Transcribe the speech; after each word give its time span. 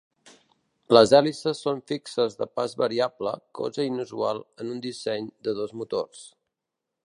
Les 0.95 1.11
hèlices 1.17 1.59
són 1.65 1.83
fixes 1.91 2.39
de 2.39 2.47
pas 2.59 2.73
variable, 2.83 3.35
cosa 3.61 3.87
inusual 3.91 4.43
en 4.65 4.75
un 4.77 4.81
disseny 4.87 5.29
de 5.49 5.59
dos 5.61 5.77
motors. 5.83 6.27